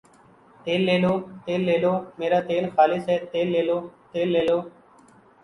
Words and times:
تیل 0.63 0.81
لے 0.87 0.95
لو، 1.03 1.13
تیل 1.45 1.61
لے 1.67 1.75
لو 1.83 1.93
میرا 2.19 2.39
تیل 2.47 2.65
خالص 2.75 3.03
ھے 3.11 3.17
تیل 3.31 3.47
لے 3.53 3.61
لو 3.67 3.77
تیل 4.11 4.27
لے 4.35 4.41
لو 4.47 4.57